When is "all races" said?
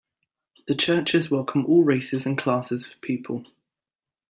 1.67-2.25